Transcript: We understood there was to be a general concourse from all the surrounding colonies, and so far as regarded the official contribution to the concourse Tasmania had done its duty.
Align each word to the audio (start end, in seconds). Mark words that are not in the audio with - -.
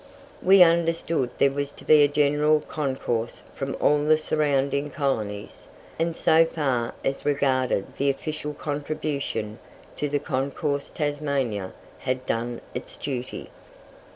We 0.41 0.63
understood 0.63 1.29
there 1.37 1.51
was 1.51 1.71
to 1.73 1.85
be 1.85 2.01
a 2.01 2.07
general 2.07 2.61
concourse 2.61 3.43
from 3.53 3.75
all 3.79 4.03
the 4.03 4.17
surrounding 4.17 4.89
colonies, 4.89 5.67
and 5.99 6.15
so 6.15 6.43
far 6.43 6.95
as 7.05 7.23
regarded 7.23 7.97
the 7.97 8.09
official 8.09 8.55
contribution 8.55 9.59
to 9.97 10.09
the 10.09 10.17
concourse 10.17 10.89
Tasmania 10.89 11.73
had 11.99 12.25
done 12.25 12.61
its 12.73 12.97
duty. 12.97 13.51